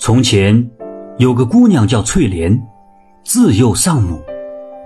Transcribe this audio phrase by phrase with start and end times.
[0.00, 0.70] 从前
[1.18, 2.58] 有个姑娘叫翠莲，
[3.22, 4.18] 自幼丧母，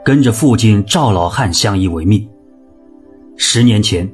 [0.04, 2.28] 跟着父亲赵老汉相依为命。
[3.36, 4.10] 十年前，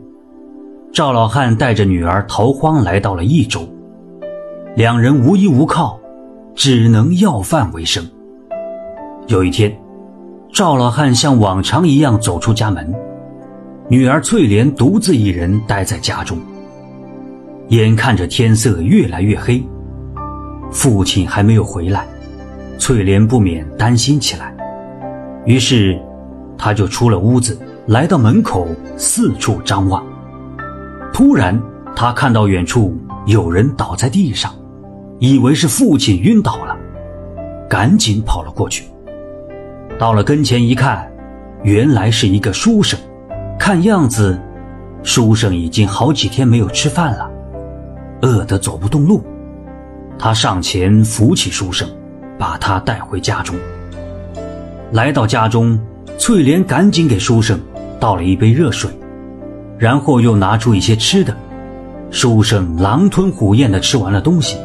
[0.93, 3.67] 赵老汉带着女儿逃荒来到了益州，
[4.77, 5.99] 两人无依无靠，
[6.55, 8.07] 只能要饭为生。
[9.27, 9.75] 有一天，
[10.53, 12.95] 赵老汉像往常一样走出家门，
[13.89, 16.37] 女儿翠莲独自一人待在家中。
[17.69, 19.65] 眼看着天色越来越黑。
[20.73, 22.07] 父亲还没有回来，
[22.79, 24.55] 翠莲不免担心起来。
[25.45, 26.01] 于是，
[26.57, 30.05] 他就出了屋子，来到门口四处张望。
[31.13, 31.61] 突然，
[31.97, 34.55] 他看到远处有人倒在地上，
[35.19, 36.77] 以为是父亲晕倒了，
[37.69, 38.85] 赶紧跑了过去。
[39.99, 41.11] 到了跟前一看，
[41.63, 42.99] 原来是一个书生。
[43.59, 44.39] 看样子，
[45.03, 47.31] 书生已经好几天没有吃饭了，
[48.23, 49.23] 饿得走不动路。
[50.23, 51.89] 他上前扶起书生，
[52.39, 53.57] 把他带回家中。
[54.93, 55.81] 来到家中，
[56.19, 57.59] 翠莲赶紧给书生
[57.99, 58.91] 倒了一杯热水，
[59.79, 61.35] 然后又拿出一些吃的。
[62.11, 64.59] 书生狼吞虎咽地吃完了东西，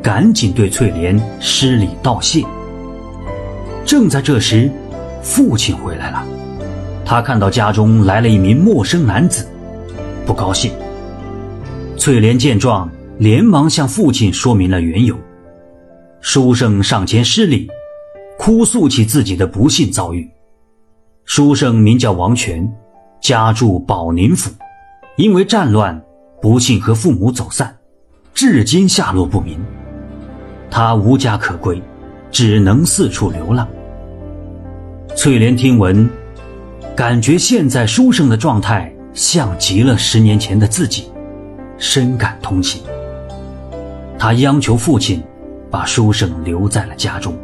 [0.00, 2.44] 赶紧对翠莲施礼道谢。
[3.84, 4.70] 正在这时，
[5.20, 6.24] 父亲回来了，
[7.04, 9.48] 他看到家中来了一名陌生男子，
[10.24, 10.70] 不高兴。
[11.96, 12.88] 翠莲见状。
[13.18, 15.16] 连忙向父亲说明了缘由，
[16.20, 17.66] 书生上前施礼，
[18.38, 20.28] 哭诉起自己的不幸遭遇。
[21.24, 22.70] 书生名叫王权，
[23.22, 24.50] 家住保宁府，
[25.16, 25.98] 因为战乱，
[26.42, 27.74] 不幸和父母走散，
[28.34, 29.58] 至今下落不明。
[30.70, 31.80] 他无家可归，
[32.30, 33.66] 只能四处流浪。
[35.16, 36.06] 翠莲听闻，
[36.94, 41.10] 感觉现在书生的状态像极了十年前的自己，
[41.78, 42.82] 深感同情。
[44.18, 45.22] 他央求父亲
[45.70, 47.36] 把书生留在了家中。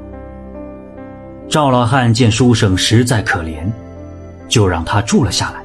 [1.49, 3.71] 赵老汉见书生实在可怜，
[4.49, 5.63] 就让他住了下来。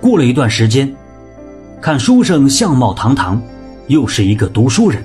[0.00, 0.94] 过了一段时间，
[1.80, 3.40] 看书生相貌堂堂，
[3.86, 5.02] 又是一个读书人，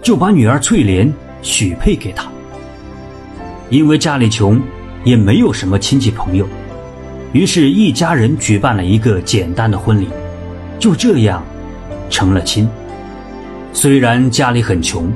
[0.00, 2.30] 就把女儿翠莲许配给他。
[3.70, 4.60] 因为家里穷，
[5.02, 6.46] 也没有什么亲戚朋友，
[7.32, 10.08] 于是，一家人举办了一个简单的婚礼，
[10.78, 11.42] 就这样
[12.08, 12.68] 成了亲。
[13.74, 15.10] 虽然家里很穷，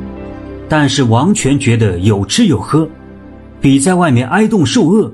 [0.68, 2.88] 但是王权觉得有吃有喝，
[3.60, 5.12] 比在外面挨冻受饿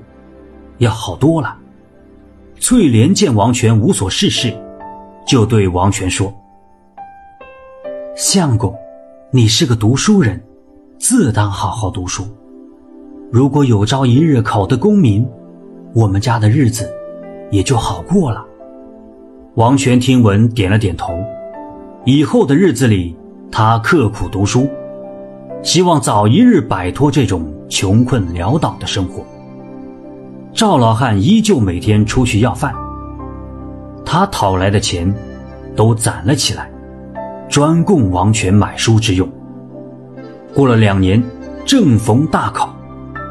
[0.79, 1.57] 要好多了。
[2.59, 4.57] 翠莲见王权无所事事，
[5.27, 6.33] 就对王权说
[8.17, 8.73] ：“相公，
[9.33, 10.41] 你是个读书人，
[10.99, 12.25] 自当好好读书。
[13.31, 15.29] 如果有朝一日考得功名，
[15.93, 16.89] 我们家的日子
[17.51, 18.47] 也就好过了。”
[19.57, 21.13] 王权听闻，点了点头。
[22.05, 23.17] 以后的日子里。
[23.55, 24.67] 他刻苦读书，
[25.63, 29.23] 希望早一日摆脱这种穷困潦倒的生活。
[30.55, 32.75] 赵老汉依旧每天出去要饭，
[34.07, 35.15] 他讨来的钱
[35.77, 36.71] 都攒了起来，
[37.47, 39.29] 专供王权买书之用。
[40.55, 41.23] 过了两年，
[41.67, 42.75] 正逢大考，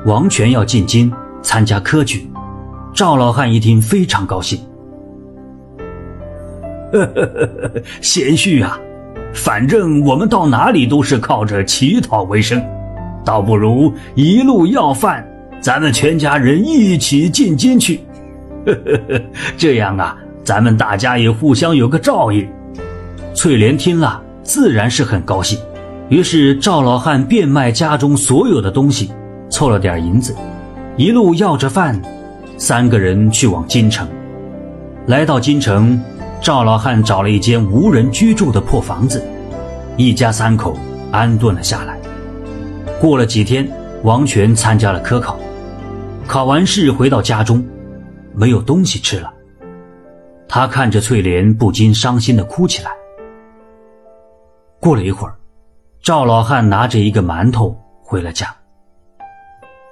[0.06, 1.12] 王权要进京
[1.42, 2.30] 参加科举，
[2.94, 4.59] 赵老汉一听非常高兴，
[6.94, 8.80] 呵呵呵呵，贤婿啊！
[9.34, 12.62] 反正我们到哪里都是靠着乞讨为生，
[13.24, 15.25] 倒不如一路要饭，
[15.59, 18.02] 咱们全家人一起进京去。
[19.58, 22.47] 这样啊，咱们大家也互相有个照应。
[23.34, 25.58] 翠莲听了，自然是很高兴。
[26.09, 29.12] 于是赵老汉变卖家中所有的东西，
[29.50, 30.36] 凑了点银子，
[30.97, 32.00] 一路要着饭，
[32.58, 34.08] 三个人去往京城。
[35.08, 36.00] 来到京城。
[36.41, 39.24] 赵老汉找了一间无人居住的破房子，
[39.96, 40.75] 一家三口
[41.12, 42.00] 安顿了下来。
[43.00, 43.72] 过了几天，
[44.02, 45.38] 王权参加了科考，
[46.25, 47.63] 考完试回到家中，
[48.34, 49.31] 没有东西吃了。
[50.47, 52.90] 他看着翠莲，不禁伤心的哭起来。
[54.79, 55.35] 过了一会儿，
[56.02, 58.47] 赵老汉拿着一个馒头回了家。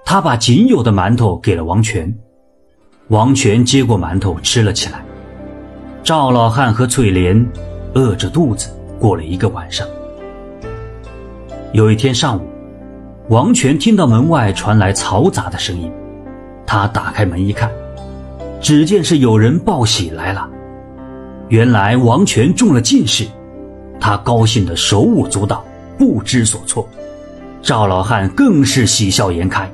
[0.03, 2.11] 他把仅有的馒头给了王权，
[3.09, 5.03] 王权接过馒头吃了起来。
[6.09, 7.47] 赵老汉和翠莲
[7.93, 9.87] 饿着肚子过了一个晚上。
[11.71, 12.41] 有一天上午，
[13.27, 15.91] 王权听到门外传来嘈杂的声音，
[16.65, 17.69] 他打开门一看，
[18.59, 20.49] 只见是有人报喜来了。
[21.49, 23.27] 原来王权中了进士，
[23.99, 25.63] 他高兴得手舞足蹈，
[25.95, 26.89] 不知所措。
[27.61, 29.71] 赵老汉更是喜笑颜开。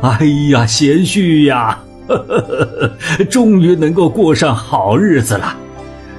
[0.00, 1.78] 哎呀，贤婿呀！
[2.08, 5.56] 呵呵呵呵终于能够过上好日子了，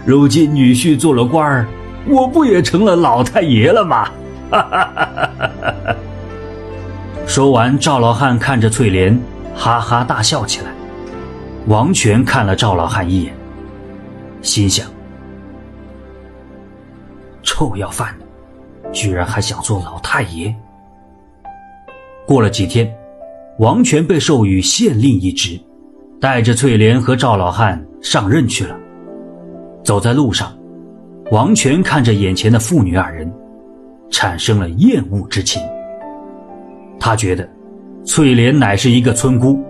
[0.05, 1.67] 如今女婿做了官儿，
[2.07, 4.05] 我不也成了老太爷了吗？
[4.51, 5.95] 哈哈哈哈哈
[7.25, 9.19] 说完，赵老汉看着翠莲，
[9.55, 10.71] 哈哈大笑起来。
[11.67, 13.33] 王权看了赵老汉一眼，
[14.41, 14.85] 心想：
[17.41, 20.53] 臭要饭的，居然还想做老太爷。
[22.27, 22.93] 过了几天，
[23.59, 25.59] 王权被授予县令一职，
[26.23, 28.73] 带着翠莲和赵老汉上任去了。
[29.83, 30.57] 走在路上，
[31.31, 33.29] 王权看着眼前的父女二人，
[34.09, 35.61] 产生了厌恶之情。
[36.97, 37.45] 他觉得，
[38.05, 39.61] 翠莲乃是一个村姑，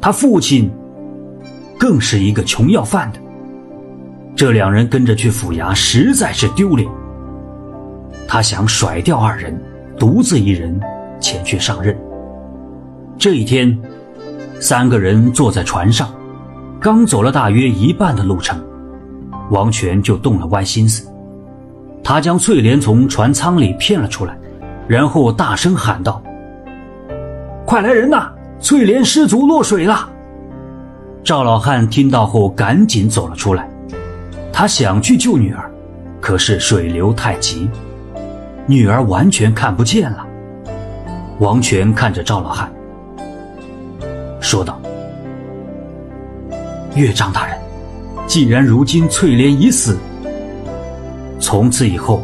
[0.00, 0.70] 他父亲
[1.76, 3.18] 更是一个穷要饭的。
[4.36, 6.88] 这两人跟着去府衙，实在是丢脸。
[8.28, 9.60] 他想甩掉二人，
[9.98, 10.80] 独自一人
[11.18, 11.98] 前去上任。
[13.18, 13.76] 这一天，
[14.62, 16.08] 三个人坐在船上，
[16.80, 18.64] 刚走了大约一半的路程，
[19.50, 21.04] 王权就动了歪心思。
[22.00, 24.38] 他将翠莲从船舱里骗了出来。
[24.86, 26.22] 然后大声喊道
[27.66, 28.30] ：“快来人呐！
[28.60, 30.08] 翠莲失足落水了！”
[31.24, 33.68] 赵老汉听到后赶紧走了出来，
[34.52, 35.68] 他想去救女儿，
[36.20, 37.68] 可是水流太急，
[38.66, 40.24] 女儿完全看不见了。
[41.40, 42.71] 王权看着赵老汉，
[44.42, 44.78] 说道
[46.94, 47.56] ：“岳丈大人，
[48.26, 49.96] 既然如今翠莲已死，
[51.40, 52.20] 从此以后……”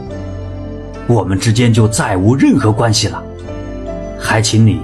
[1.08, 3.22] 我们之间就再无任何关系了，
[4.18, 4.82] 还请你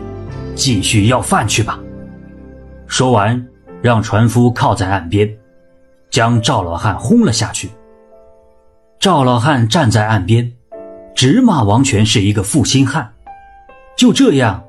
[0.55, 1.79] 继续要饭去吧。
[2.87, 3.47] 说完，
[3.83, 5.31] 让船夫靠在岸边，
[6.09, 7.69] 将赵老汉轰了下去。
[8.99, 10.51] 赵老汉站在岸边，
[11.15, 13.13] 直骂王权是一个负心汉。
[13.95, 14.65] 就这样，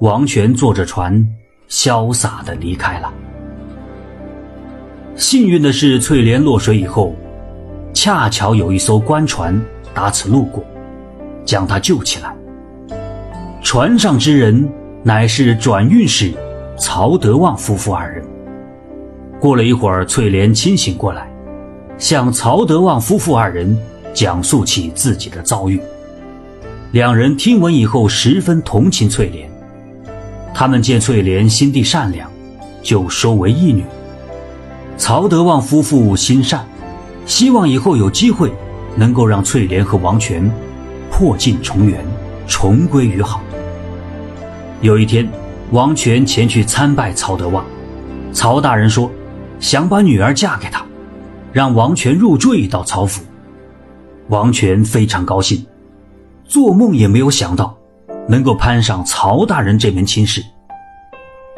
[0.00, 1.24] 王权坐着船，
[1.68, 3.12] 潇洒的离开了。
[5.16, 7.14] 幸运的是，翠莲落水以后，
[7.94, 9.60] 恰巧有一艘官船
[9.94, 10.64] 打此路过。
[11.44, 12.34] 将她救起来。
[13.62, 14.68] 船上之人
[15.04, 16.34] 乃是转运使
[16.76, 18.24] 曹德旺夫妇二人。
[19.38, 21.30] 过了一会儿，翠莲清醒过来，
[21.98, 23.78] 向曹德旺夫妇二人
[24.12, 25.80] 讲述起自己的遭遇。
[26.90, 29.48] 两人听闻以后，十分同情翠莲。
[30.58, 32.32] 他们见翠莲心地善良，
[32.82, 33.84] 就收为义女。
[34.96, 36.66] 曹德旺夫妇心善，
[37.26, 38.50] 希望以后有机会
[38.96, 40.50] 能够让翠莲和王权。
[41.10, 42.02] 破镜重圆，
[42.46, 43.42] 重归于好。
[44.80, 45.28] 有一天，
[45.72, 47.62] 王权前去参拜曹德旺，
[48.32, 49.10] 曹大人说
[49.60, 50.82] 想把女儿嫁给他，
[51.52, 53.22] 让王权入赘到曹府。
[54.28, 55.66] 王权非常高兴，
[56.46, 57.75] 做梦也没有想到
[58.28, 60.44] 能够攀上曹大人这门亲事。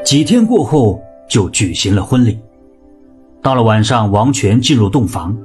[0.04, 2.38] 几天过后，就举行了婚礼。
[3.42, 5.36] 到了晚上，王权进入洞房，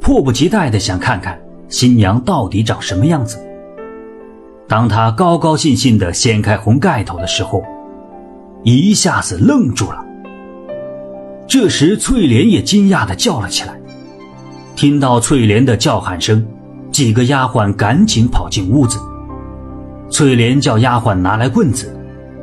[0.00, 1.38] 迫不及待地想看看。
[1.68, 3.38] 新娘到底长什么样子？
[4.68, 7.62] 当他高高兴兴地掀开红盖头的时候，
[8.62, 10.04] 一下子愣住了。
[11.46, 13.80] 这时，翠莲也惊讶地叫了起来。
[14.76, 16.46] 听到翠莲的叫喊声，
[16.90, 18.98] 几个丫鬟赶紧跑进屋子。
[20.10, 21.94] 翠莲叫丫鬟拿来棍子，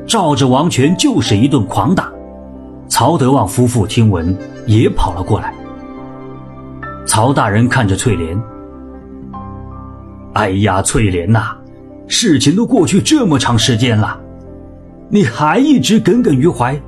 [0.06, 2.12] 照着王权就是一顿狂打。
[2.88, 5.54] 曹德旺夫妇听闻，也跑了过来。
[7.06, 8.42] 曹大人看着翠莲。
[10.34, 11.56] 哎呀，翠莲呐，
[12.07, 14.19] 事情都过去这么长时间了，
[15.09, 16.80] 你还一直耿耿于怀。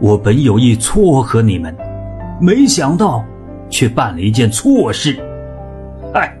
[0.00, 1.74] 我本有意撮合你们，
[2.40, 3.24] 没想到
[3.70, 5.16] 却办了一件错事。
[6.12, 6.36] 哎，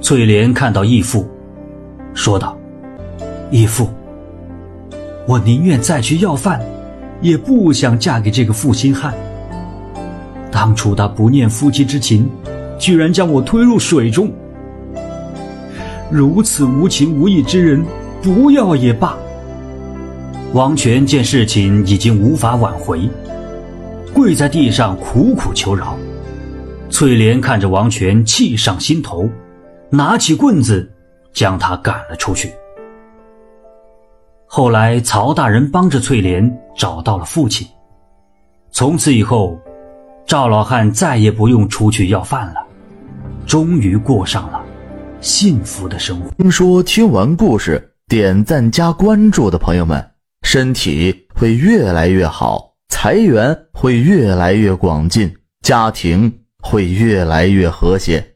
[0.00, 1.28] 翠莲看到义父，
[2.18, 2.58] 说道
[3.48, 3.88] ：“义父，
[5.24, 6.60] 我宁愿再去要饭，
[7.20, 9.14] 也不想嫁给这个负心汉。
[10.50, 12.28] 当初他不念夫妻之情，
[12.76, 14.32] 居然将我推入水中。”
[16.10, 17.84] 如此无情无义之人，
[18.20, 19.16] 不要也罢。
[20.52, 23.08] 王权见事情已经无法挽回，
[24.12, 25.96] 跪在地上苦苦求饶。
[26.90, 29.30] 翠莲看着王权，气上心头，
[29.88, 30.90] 拿起棍子
[31.38, 32.52] 将他赶了出去。
[34.44, 37.64] 后来，曹大人帮着翠莲找到了父亲，
[38.72, 39.56] 从此以后，
[40.26, 42.66] 赵老汉再也不用出去要饭了，
[43.46, 44.60] 终于过上了。
[45.20, 46.28] 幸福的生活。
[46.38, 50.04] 听说听完故事，点赞加关注的朋友们，
[50.42, 58.34] 身体会越来越好，财源会越来越广进，家庭会越来越和谐。